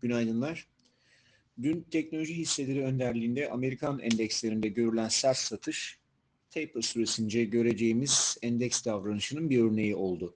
Günaydınlar. 0.00 0.66
Dün 1.62 1.86
teknoloji 1.90 2.34
hisseleri 2.34 2.84
önderliğinde 2.84 3.50
Amerikan 3.50 3.98
endekslerinde 3.98 4.68
görülen 4.68 5.08
sert 5.08 5.36
satış, 5.36 5.98
taper 6.50 6.80
süresince 6.80 7.44
göreceğimiz 7.44 8.36
endeks 8.42 8.84
davranışının 8.84 9.50
bir 9.50 9.62
örneği 9.62 9.96
oldu. 9.96 10.34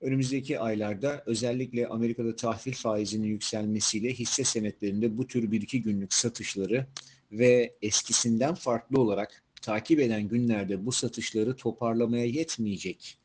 Önümüzdeki 0.00 0.60
aylarda 0.60 1.22
özellikle 1.26 1.86
Amerika'da 1.86 2.36
tahvil 2.36 2.72
faizinin 2.72 3.26
yükselmesiyle 3.26 4.12
hisse 4.12 4.44
senetlerinde 4.44 5.18
bu 5.18 5.26
tür 5.26 5.50
bir 5.50 5.62
iki 5.62 5.82
günlük 5.82 6.14
satışları 6.14 6.86
ve 7.32 7.76
eskisinden 7.82 8.54
farklı 8.54 9.00
olarak 9.00 9.42
takip 9.62 10.00
eden 10.00 10.28
günlerde 10.28 10.86
bu 10.86 10.92
satışları 10.92 11.56
toparlamaya 11.56 12.24
yetmeyecek 12.24 13.18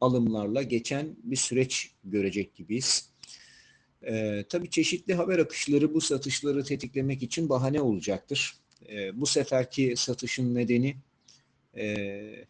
alımlarla 0.00 0.62
geçen 0.62 1.16
bir 1.22 1.36
süreç 1.36 1.90
görecek 2.04 2.54
gibiyiz. 2.54 3.10
Ee, 4.08 4.44
tabii 4.48 4.70
çeşitli 4.70 5.14
haber 5.14 5.38
akışları 5.38 5.94
bu 5.94 6.00
satışları 6.00 6.64
tetiklemek 6.64 7.22
için 7.22 7.48
bahane 7.48 7.80
olacaktır. 7.80 8.54
Ee, 8.88 9.20
bu 9.20 9.26
seferki 9.26 9.94
satışın 9.96 10.54
nedeni 10.54 10.96
e, 11.76 11.84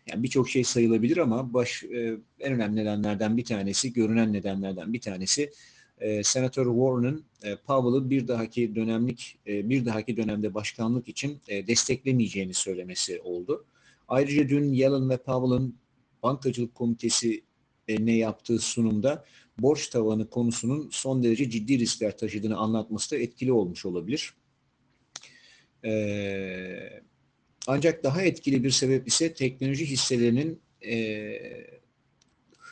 yani 0.06 0.22
birçok 0.22 0.48
şey 0.48 0.64
sayılabilir 0.64 1.16
ama 1.16 1.54
baş 1.54 1.84
e, 1.84 2.16
en 2.40 2.52
önemli 2.52 2.76
nedenlerden 2.76 3.36
bir 3.36 3.44
tanesi, 3.44 3.92
görünen 3.92 4.32
nedenlerden 4.32 4.92
bir 4.92 5.00
tanesi 5.00 5.52
e, 5.98 6.22
Senatör 6.22 6.66
Warren'ın 6.66 7.24
e, 7.42 7.56
Powell'ı 7.56 8.10
bir 8.10 8.28
dahaki 8.28 8.74
dönemlik 8.74 9.38
e, 9.46 9.68
bir 9.68 9.84
dahaki 9.84 10.16
dönemde 10.16 10.54
başkanlık 10.54 11.08
için 11.08 11.40
e, 11.48 11.66
desteklemeyeceğini 11.66 12.54
söylemesi 12.54 13.20
oldu. 13.20 13.64
Ayrıca 14.08 14.48
dün 14.48 14.72
Yellen 14.72 15.10
ve 15.10 15.16
Powell'ın 15.16 15.76
bankacılık 16.22 16.74
komitesi 16.74 17.42
ne 17.88 18.16
yaptığı 18.16 18.58
sunumda 18.58 19.24
borç 19.58 19.88
tavanı 19.88 20.30
konusunun 20.30 20.88
son 20.92 21.22
derece 21.22 21.50
ciddi 21.50 21.78
riskler 21.78 22.18
taşıdığını 22.18 22.56
anlatması 22.56 23.10
da 23.10 23.16
etkili 23.16 23.52
olmuş 23.52 23.86
olabilir. 23.86 24.34
Ee, 25.84 27.02
ancak 27.66 28.04
daha 28.04 28.22
etkili 28.22 28.64
bir 28.64 28.70
sebep 28.70 29.08
ise 29.08 29.34
teknoloji 29.34 29.86
hisselerinin 29.86 30.60
e, 30.86 30.96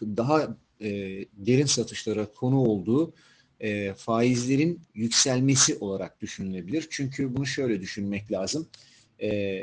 daha 0.02 0.56
e, 0.80 0.88
derin 1.32 1.66
satışlara 1.66 2.32
konu 2.32 2.58
olduğu 2.58 3.14
e, 3.60 3.94
faizlerin 3.94 4.80
yükselmesi 4.94 5.76
olarak 5.76 6.20
düşünülebilir. 6.20 6.86
Çünkü 6.90 7.36
bunu 7.36 7.46
şöyle 7.46 7.80
düşünmek 7.80 8.32
lazım. 8.32 8.68
E, 9.22 9.62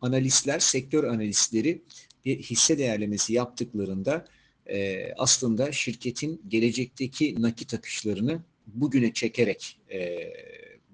analistler, 0.00 0.58
sektör 0.58 1.04
analistleri 1.04 1.82
bir 2.24 2.38
hisse 2.38 2.78
değerlemesi 2.78 3.32
yaptıklarında 3.32 4.24
e, 4.66 5.08
aslında 5.16 5.72
şirketin 5.72 6.42
gelecekteki 6.48 7.42
nakit 7.42 7.74
akışlarını 7.74 8.42
bugüne 8.66 9.12
çekerek 9.12 9.80
e, 9.92 10.32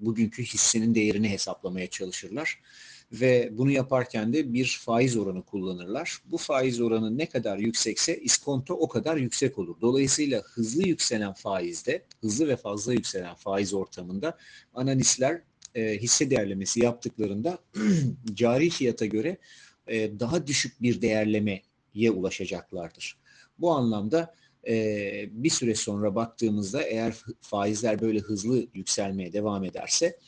bugünkü 0.00 0.42
hissenin 0.42 0.94
değerini 0.94 1.28
hesaplamaya 1.30 1.86
çalışırlar. 1.86 2.60
Ve 3.12 3.48
bunu 3.52 3.70
yaparken 3.70 4.32
de 4.32 4.52
bir 4.52 4.80
faiz 4.84 5.16
oranı 5.16 5.42
kullanırlar. 5.42 6.18
Bu 6.24 6.38
faiz 6.38 6.80
oranı 6.80 7.18
ne 7.18 7.26
kadar 7.26 7.58
yüksekse 7.58 8.20
iskonto 8.20 8.74
o 8.74 8.88
kadar 8.88 9.16
yüksek 9.16 9.58
olur. 9.58 9.76
Dolayısıyla 9.80 10.42
hızlı 10.42 10.88
yükselen 10.88 11.32
faizde, 11.32 12.02
hızlı 12.20 12.48
ve 12.48 12.56
fazla 12.56 12.92
yükselen 12.92 13.34
faiz 13.34 13.74
ortamında 13.74 14.38
analistler 14.74 15.42
e, 15.74 15.98
hisse 15.98 16.30
değerlemesi 16.30 16.80
yaptıklarında 16.80 17.58
cari 18.34 18.70
fiyata 18.70 19.06
göre 19.06 19.38
e, 19.88 20.20
daha 20.20 20.46
düşük 20.46 20.82
bir 20.82 21.02
değerlemeye 21.02 22.10
ulaşacaklardır. 22.10 23.16
Bu 23.58 23.70
anlamda 23.70 24.34
e, 24.68 24.74
bir 25.30 25.50
süre 25.50 25.74
sonra 25.74 26.14
baktığımızda 26.14 26.82
eğer 26.82 27.14
faizler 27.40 28.00
böyle 28.00 28.18
hızlı 28.18 28.66
yükselmeye 28.74 29.32
devam 29.32 29.64
ederse 29.64 30.18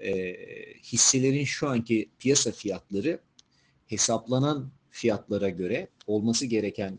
e, 0.00 0.36
hisselerin 0.82 1.44
şu 1.44 1.68
anki 1.68 2.10
piyasa 2.18 2.52
fiyatları 2.52 3.18
hesaplanan 3.86 4.72
fiyatlara 4.90 5.48
göre 5.48 5.88
olması 6.06 6.46
gereken 6.46 6.98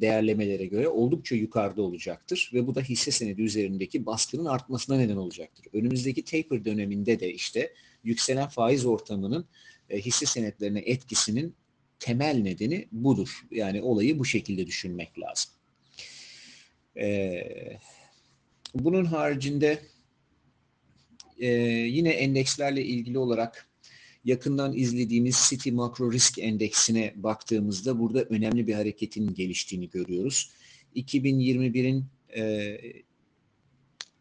değerlemelere 0.00 0.66
göre 0.66 0.88
oldukça 0.88 1.36
yukarıda 1.36 1.82
olacaktır 1.82 2.50
ve 2.54 2.66
bu 2.66 2.74
da 2.74 2.80
hisse 2.80 3.10
senedi 3.10 3.42
üzerindeki 3.42 4.06
baskının 4.06 4.44
artmasına 4.44 4.96
neden 4.96 5.16
olacaktır. 5.16 5.66
Önümüzdeki 5.72 6.24
taper 6.24 6.64
döneminde 6.64 7.20
de 7.20 7.32
işte 7.32 7.72
yükselen 8.04 8.48
faiz 8.48 8.86
ortamının 8.86 9.46
e, 9.90 10.00
hisse 10.00 10.26
senetlerine 10.26 10.78
etkisinin 10.78 11.54
temel 12.00 12.36
nedeni 12.36 12.88
budur. 12.92 13.46
Yani 13.50 13.82
olayı 13.82 14.18
bu 14.18 14.24
şekilde 14.24 14.66
düşünmek 14.66 15.18
lazım. 15.18 15.50
Ee, 16.96 17.78
bunun 18.74 19.04
haricinde 19.04 19.78
e, 21.38 21.48
yine 21.66 22.10
endekslerle 22.10 22.84
ilgili 22.84 23.18
olarak 23.18 23.68
yakından 24.24 24.76
izlediğimiz 24.76 25.46
City 25.50 25.70
Macro 25.70 26.12
Risk 26.12 26.38
Endeksine 26.38 27.12
baktığımızda 27.16 27.98
burada 27.98 28.22
önemli 28.22 28.66
bir 28.66 28.74
hareketin 28.74 29.34
geliştiğini 29.34 29.90
görüyoruz. 29.90 30.50
2021'in 30.96 32.04
e, 32.36 32.78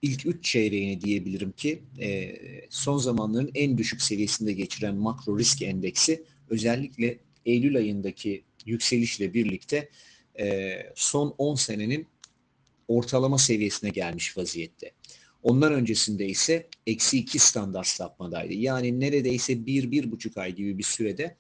ilk 0.02 0.26
üç 0.26 0.46
çeyreğini 0.46 1.02
diyebilirim 1.02 1.52
ki 1.52 1.84
e, 2.00 2.36
son 2.70 2.98
zamanların 2.98 3.52
en 3.56 3.78
düşük 3.78 4.02
seviyesinde 4.02 4.54
geçiren 4.54 4.96
makro 4.96 5.40
risk 5.40 5.62
endeksi 5.62 6.24
özellikle 6.50 7.18
Eylül 7.46 7.78
ayındaki 7.78 8.44
yükselişle 8.66 9.34
birlikte 9.34 9.90
e, 10.40 10.78
son 10.96 11.36
10 11.38 11.56
senenin 11.56 12.08
ortalama 12.88 13.38
seviyesine 13.38 13.90
gelmiş 13.90 14.38
vaziyette. 14.38 14.92
Ondan 15.44 15.74
öncesinde 15.74 16.26
ise 16.26 16.68
eksi 16.88 17.18
2 17.18 17.40
standart 17.40 17.88
sapmadaydı. 17.88 18.54
Yani 18.54 19.00
neredeyse 19.00 19.66
bir, 19.66 19.92
bir 19.92 20.12
buçuk 20.12 20.38
ay 20.38 20.56
gibi 20.56 20.78
bir 20.78 20.84
sürede 20.84 21.36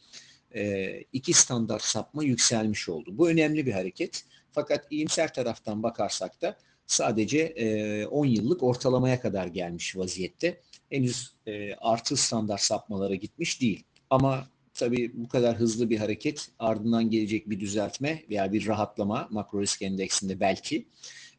e, 0.56 1.04
iki 1.14 1.34
standart 1.34 1.84
sapma 1.84 2.24
yükselmiş 2.24 2.90
oldu. 2.90 3.18
Bu 3.18 3.30
önemli 3.30 3.66
bir 3.66 3.72
hareket. 3.72 4.24
Fakat 4.52 4.92
iyimser 4.92 5.34
taraftan 5.34 5.84
bakarsak 5.84 6.42
da 6.42 6.58
sadece 6.88 7.40
e, 7.40 8.06
10 8.06 8.26
yıllık 8.26 8.64
ortalamaya 8.64 9.22
kadar 9.22 9.48
gelmiş 9.48 9.98
vaziyette. 9.98 10.62
Henüz 10.90 11.34
artı 11.78 12.18
standart 12.18 12.62
sapmalara 12.62 13.16
gitmiş 13.16 13.62
değil. 13.62 13.84
Ama 14.10 14.48
tabii 14.74 15.12
bu 15.14 15.28
kadar 15.28 15.58
hızlı 15.58 15.90
bir 15.90 15.98
hareket 15.98 16.50
ardından 16.60 17.10
gelecek 17.10 17.50
bir 17.50 17.60
düzeltme 17.60 18.24
veya 18.30 18.54
bir 18.54 18.68
rahatlama 18.68 19.28
makro 19.32 19.62
risk 19.62 19.82
endeksinde 19.82 20.40
belki 20.40 20.88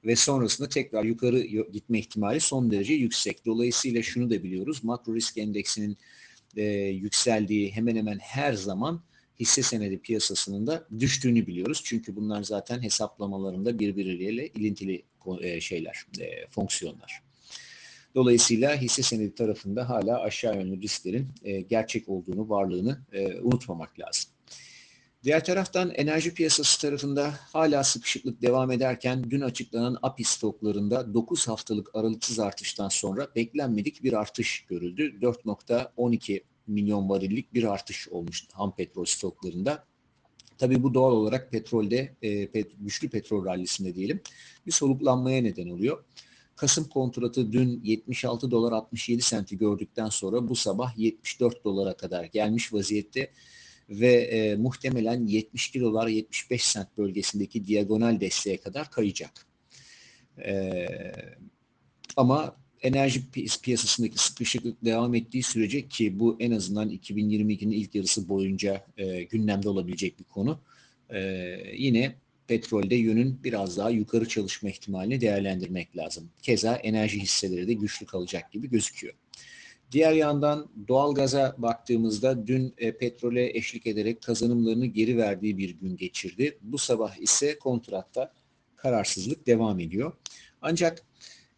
ve 0.05 0.17
sonrasında 0.17 0.69
tekrar 0.69 1.05
yukarı 1.05 1.41
gitme 1.73 1.99
ihtimali 1.99 2.41
son 2.41 2.71
derece 2.71 2.95
yüksek. 2.95 3.47
Dolayısıyla 3.47 4.03
şunu 4.03 4.31
da 4.31 4.43
biliyoruz. 4.43 4.85
Makro 4.85 5.15
risk 5.15 5.39
endeksinin 5.39 5.97
e, 6.57 6.65
yükseldiği 6.77 7.73
hemen 7.73 7.97
hemen 7.97 8.19
her 8.19 8.53
zaman 8.53 9.03
hisse 9.41 9.63
senedi 9.63 9.99
piyasasının 9.99 10.67
da 10.67 10.87
düştüğünü 10.99 11.47
biliyoruz. 11.47 11.83
Çünkü 11.85 12.17
bunlar 12.17 12.43
zaten 12.43 12.83
hesaplamalarında 12.83 13.79
birbirleriyle 13.79 14.49
ilintili 14.49 15.03
e, 15.41 15.61
şeyler, 15.61 16.07
e, 16.21 16.47
fonksiyonlar. 16.51 17.23
Dolayısıyla 18.15 18.77
hisse 18.77 19.03
senedi 19.03 19.35
tarafında 19.35 19.89
hala 19.89 20.21
aşağı 20.21 20.57
yönlü 20.57 20.83
risklerin 20.83 21.29
e, 21.45 21.61
gerçek 21.61 22.09
olduğunu, 22.09 22.49
varlığını 22.49 22.99
unutmamak 23.43 24.01
lazım. 24.01 24.31
Diğer 25.25 25.45
taraftan 25.45 25.91
enerji 25.91 26.35
piyasası 26.35 26.81
tarafında 26.81 27.35
hala 27.53 27.85
sıkışıklık 27.85 28.43
devam 28.43 28.71
ederken 28.71 29.31
dün 29.31 29.41
açıklanan 29.41 29.99
API 30.03 30.25
stoklarında 30.25 31.15
9 31.15 31.49
haftalık 31.49 31.95
aralıksız 31.95 32.39
artıştan 32.39 32.89
sonra 32.89 33.29
beklenmedik 33.37 34.03
bir 34.03 34.13
artış 34.13 34.65
görüldü. 34.69 35.21
4.12 35.21 36.43
milyon 36.69 37.09
varillik 37.09 37.55
bir 37.55 37.65
artış 37.65 38.09
olmuş 38.09 38.49
ham 38.53 38.77
petrol 38.77 39.05
stoklarında. 39.05 39.85
Tabii 40.59 40.83
bu 40.83 40.95
doğal 40.95 41.13
olarak 41.13 41.51
petrolde, 41.51 42.17
e, 42.23 42.47
pet, 42.47 42.71
güçlü 42.79 43.09
petrol 43.09 43.45
rallisinde 43.45 43.95
diyelim 43.95 44.21
bir 44.67 44.73
soluklanmaya 44.73 45.43
neden 45.43 45.69
oluyor. 45.69 46.05
Kasım 46.57 46.85
kontratı 46.85 47.53
dün 47.53 47.81
76 47.85 48.51
dolar 48.51 48.73
67 48.73 49.23
senti 49.23 49.59
gördükten 49.59 50.09
sonra 50.09 50.49
bu 50.49 50.57
sabah 50.57 50.99
74 50.99 51.65
dolara 51.65 51.97
kadar 51.97 52.25
gelmiş 52.25 52.73
vaziyette 52.73 53.31
ve 53.91 54.13
e, 54.13 54.57
muhtemelen 54.57 55.27
72 55.27 55.81
dolar 55.81 56.09
75 56.09 56.65
sent 56.65 56.99
bölgesindeki 56.99 57.67
diagonal 57.67 58.21
desteğe 58.21 58.57
kadar 58.57 58.91
kayacak. 58.91 59.47
E, 60.45 60.87
ama 62.17 62.57
enerji 62.83 63.23
piyasasındaki 63.63 64.19
sıkışıklık 64.19 64.85
devam 64.85 65.15
ettiği 65.15 65.43
sürece 65.43 65.89
ki 65.89 66.21
bu 66.21 66.37
en 66.41 66.51
azından 66.51 66.91
2022'nin 66.91 67.71
ilk 67.71 67.95
yarısı 67.95 68.29
boyunca 68.29 68.85
e, 68.97 69.23
gündemde 69.23 69.69
olabilecek 69.69 70.19
bir 70.19 70.25
konu. 70.25 70.61
E, 71.11 71.21
yine 71.77 72.15
petrolde 72.49 72.95
yönün 72.95 73.41
biraz 73.45 73.77
daha 73.77 73.91
yukarı 73.91 74.29
çalışma 74.29 74.69
ihtimalini 74.69 75.21
değerlendirmek 75.21 75.97
lazım. 75.97 76.31
Keza 76.43 76.77
enerji 76.77 77.21
hisseleri 77.21 77.69
de 77.69 77.73
güçlü 77.73 78.07
kalacak 78.07 78.53
gibi 78.53 78.71
gözüküyor. 78.71 79.15
Diğer 79.93 80.13
yandan 80.13 80.69
doğalgaza 80.89 81.55
baktığımızda 81.59 82.47
dün 82.47 82.75
e, 82.79 82.97
petrole 82.97 83.57
eşlik 83.57 83.87
ederek 83.87 84.23
kazanımlarını 84.23 84.87
geri 84.87 85.17
verdiği 85.17 85.59
bir 85.59 85.71
gün 85.71 85.97
geçirdi. 85.97 86.59
Bu 86.63 86.79
sabah 86.79 87.17
ise 87.17 87.59
kontratta 87.59 88.33
kararsızlık 88.77 89.47
devam 89.47 89.81
ediyor. 89.81 90.13
Ancak 90.63 91.03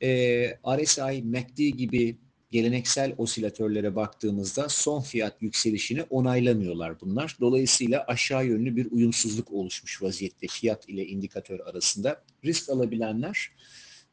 E, 0.02 0.58
RSI, 0.64 1.22
MACD 1.22 1.58
gibi 1.58 2.16
geleneksel 2.50 3.14
osilatörlere 3.18 3.96
baktığımızda 3.96 4.68
son 4.68 5.00
fiyat 5.00 5.42
yükselişini 5.42 6.02
onaylamıyorlar 6.02 7.00
bunlar. 7.00 7.36
Dolayısıyla 7.40 8.04
aşağı 8.08 8.46
yönlü 8.46 8.76
bir 8.76 8.90
uyumsuzluk 8.90 9.52
oluşmuş 9.52 10.02
vaziyette 10.02 10.46
fiyat 10.46 10.88
ile 10.88 11.06
indikatör 11.06 11.60
arasında. 11.60 12.22
Risk 12.44 12.70
alabilenler 12.70 13.52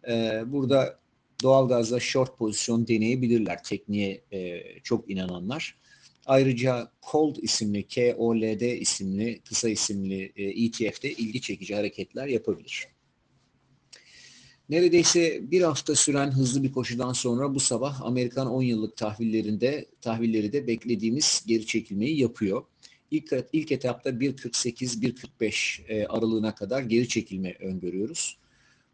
e, 0.07 0.41
burada 0.45 0.99
doğalgazda 1.43 1.99
short 1.99 2.37
pozisyon 2.37 2.87
deneyebilirler 2.87 3.63
tekniğe 3.63 4.21
e, 4.31 4.61
çok 4.83 5.09
inananlar. 5.09 5.77
Ayrıca 6.25 6.91
Cold 7.11 7.35
isimli, 7.35 7.87
KOLD 7.87 8.61
isimli, 8.61 9.41
kısa 9.41 9.69
isimli 9.69 10.33
e, 10.35 10.43
ETF'de 10.43 11.11
ilgi 11.11 11.41
çekici 11.41 11.75
hareketler 11.75 12.27
yapabilir. 12.27 12.87
Neredeyse 14.69 15.51
bir 15.51 15.61
hafta 15.61 15.95
süren 15.95 16.31
hızlı 16.31 16.63
bir 16.63 16.71
koşudan 16.71 17.13
sonra 17.13 17.55
bu 17.55 17.59
sabah 17.59 18.01
Amerikan 18.01 18.47
10 18.47 18.61
yıllık 18.61 18.97
tahvillerinde 18.97 19.85
tahvilleri 20.01 20.53
de 20.53 20.67
beklediğimiz 20.67 21.43
geri 21.47 21.65
çekilmeyi 21.65 22.19
yapıyor. 22.19 22.63
İlk, 23.11 23.33
ilk 23.53 23.71
etapta 23.71 24.09
1.48-1.45 24.09 25.81
e, 25.87 26.07
aralığına 26.07 26.55
kadar 26.55 26.81
geri 26.81 27.07
çekilme 27.07 27.55
öngörüyoruz. 27.59 28.37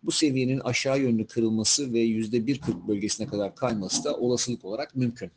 Bu 0.03 0.11
seviyenin 0.11 0.59
aşağı 0.59 0.99
yönlü 0.99 1.27
kırılması 1.27 1.93
ve 1.93 1.99
%1.40 1.99 2.87
bölgesine 2.87 3.27
kadar 3.27 3.55
kayması 3.55 4.03
da 4.03 4.17
olasılık 4.17 4.65
olarak 4.65 4.95
mümkün. 4.95 5.31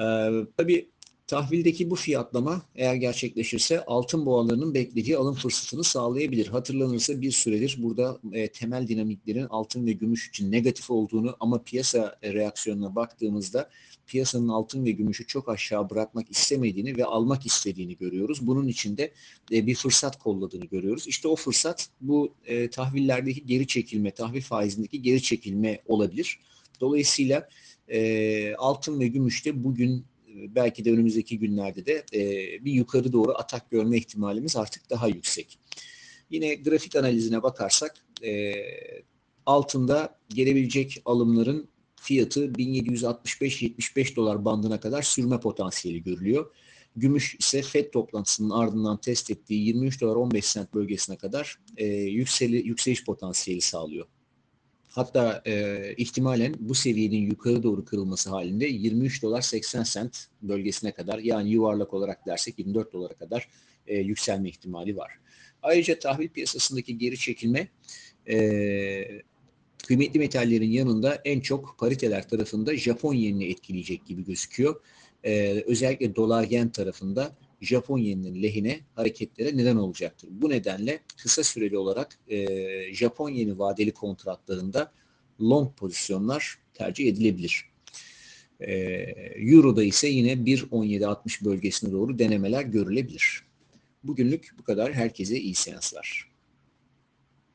Ee, 0.00 0.30
tabii 0.56 0.88
tahvildeki 1.32 1.90
bu 1.90 1.94
fiyatlama 1.94 2.62
eğer 2.74 2.94
gerçekleşirse 2.94 3.84
altın 3.84 4.26
boğalarının 4.26 4.74
beklediği 4.74 5.16
alım 5.16 5.34
fırsatını 5.34 5.84
sağlayabilir. 5.84 6.46
Hatırlanırsa 6.46 7.20
bir 7.20 7.30
süredir 7.30 7.76
burada 7.78 8.20
e, 8.32 8.48
temel 8.48 8.88
dinamiklerin 8.88 9.46
altın 9.46 9.86
ve 9.86 9.92
gümüş 9.92 10.28
için 10.28 10.52
negatif 10.52 10.90
olduğunu 10.90 11.36
ama 11.40 11.62
piyasa 11.62 12.18
reaksiyonuna 12.24 12.94
baktığımızda 12.94 13.70
piyasanın 14.06 14.48
altın 14.48 14.84
ve 14.84 14.90
gümüşü 14.90 15.26
çok 15.26 15.48
aşağı 15.48 15.90
bırakmak 15.90 16.30
istemediğini 16.30 16.96
ve 16.96 17.04
almak 17.04 17.46
istediğini 17.46 17.96
görüyoruz. 17.96 18.46
Bunun 18.46 18.68
için 18.68 18.96
de 18.96 19.12
e, 19.52 19.66
bir 19.66 19.74
fırsat 19.74 20.18
kolladığını 20.18 20.64
görüyoruz. 20.64 21.06
İşte 21.06 21.28
o 21.28 21.36
fırsat 21.36 21.88
bu 22.00 22.34
e, 22.46 22.70
tahvillerdeki 22.70 23.46
geri 23.46 23.66
çekilme, 23.66 24.10
tahvil 24.10 24.42
faizindeki 24.42 25.02
geri 25.02 25.22
çekilme 25.22 25.82
olabilir. 25.86 26.38
Dolayısıyla 26.80 27.48
e, 27.88 28.54
altın 28.54 29.00
ve 29.00 29.06
gümüşte 29.06 29.64
bugün 29.64 30.11
belki 30.34 30.84
de 30.84 30.92
önümüzdeki 30.92 31.38
günlerde 31.38 31.86
de 31.86 32.04
e, 32.14 32.20
bir 32.64 32.72
yukarı 32.72 33.12
doğru 33.12 33.32
atak 33.32 33.70
görme 33.70 33.96
ihtimalimiz 33.96 34.56
artık 34.56 34.90
daha 34.90 35.08
yüksek. 35.08 35.58
Yine 36.30 36.54
grafik 36.54 36.96
analizine 36.96 37.42
bakarsak 37.42 37.94
e, 38.24 38.54
altında 39.46 40.18
gelebilecek 40.28 41.02
alımların 41.04 41.68
fiyatı 42.00 42.46
1765-75 42.46 44.16
dolar 44.16 44.44
bandına 44.44 44.80
kadar 44.80 45.02
sürme 45.02 45.40
potansiyeli 45.40 46.02
görülüyor. 46.02 46.52
Gümüş 46.96 47.36
ise 47.38 47.62
FED 47.62 47.90
toplantısının 47.90 48.50
ardından 48.50 48.96
test 48.96 49.30
ettiği 49.30 49.66
23 49.66 50.00
dolar 50.00 50.16
15 50.16 50.44
sent 50.44 50.74
bölgesine 50.74 51.16
kadar 51.16 51.58
e, 51.76 51.86
yükseli, 51.86 52.56
yükseliş 52.56 53.04
potansiyeli 53.04 53.60
sağlıyor. 53.60 54.06
Hatta 54.94 55.42
e, 55.46 55.94
ihtimalen 55.96 56.54
bu 56.58 56.74
seviyenin 56.74 57.26
yukarı 57.26 57.62
doğru 57.62 57.84
kırılması 57.84 58.30
halinde 58.30 58.66
23 58.66 59.22
dolar 59.22 59.40
80 59.40 59.82
sent 59.82 60.26
bölgesine 60.42 60.92
kadar 60.92 61.18
yani 61.18 61.50
yuvarlak 61.50 61.94
olarak 61.94 62.26
dersek 62.26 62.58
24 62.58 62.92
dolara 62.92 63.14
kadar 63.14 63.48
e, 63.86 63.98
yükselme 63.98 64.48
ihtimali 64.48 64.96
var. 64.96 65.12
Ayrıca 65.62 65.98
tahvil 65.98 66.28
piyasasındaki 66.28 66.98
geri 66.98 67.18
çekilme 67.18 67.68
e, 68.28 69.22
kıymetli 69.86 70.18
metallerin 70.18 70.70
yanında 70.70 71.14
en 71.24 71.40
çok 71.40 71.78
pariteler 71.78 72.28
tarafında 72.28 72.76
Japon 72.76 73.14
yenini 73.14 73.44
etkileyecek 73.44 74.06
gibi 74.06 74.24
gözüküyor. 74.24 74.80
Ee, 75.24 75.64
özellikle 75.66 76.16
dolar 76.16 76.48
yen 76.48 76.68
tarafında 76.68 77.36
Japon 77.62 77.98
yeninin 77.98 78.42
lehine 78.42 78.80
hareketlere 78.94 79.56
neden 79.56 79.76
olacaktır. 79.76 80.28
Bu 80.32 80.50
nedenle 80.50 81.00
kısa 81.16 81.44
süreli 81.44 81.78
olarak 81.78 82.18
e, 82.28 82.94
Japon 82.94 83.30
yeni 83.30 83.58
vadeli 83.58 83.90
kontratlarında 83.90 84.92
long 85.40 85.76
pozisyonlar 85.76 86.58
tercih 86.74 87.08
edilebilir. 87.08 87.64
E, 88.60 88.72
Euro'da 89.36 89.84
ise 89.84 90.08
yine 90.08 90.32
1.17.60 90.32 91.44
bölgesine 91.44 91.92
doğru 91.92 92.18
denemeler 92.18 92.62
görülebilir. 92.62 93.42
Bugünlük 94.04 94.54
bu 94.58 94.62
kadar. 94.62 94.92
Herkese 94.92 95.40
iyi 95.40 95.54
seanslar. 95.54 96.31